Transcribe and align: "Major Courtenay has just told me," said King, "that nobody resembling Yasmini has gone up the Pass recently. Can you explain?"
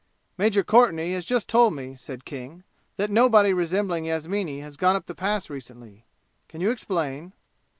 "Major 0.35 0.63
Courtenay 0.63 1.11
has 1.11 1.25
just 1.25 1.47
told 1.47 1.75
me," 1.75 1.93
said 1.95 2.25
King, 2.25 2.63
"that 2.97 3.11
nobody 3.11 3.53
resembling 3.53 4.05
Yasmini 4.05 4.61
has 4.61 4.75
gone 4.75 4.95
up 4.95 5.05
the 5.05 5.13
Pass 5.13 5.47
recently. 5.47 6.05
Can 6.47 6.59
you 6.59 6.71
explain?" 6.71 7.33